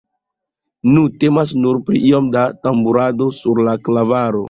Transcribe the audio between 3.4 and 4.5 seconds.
sur la klavaro.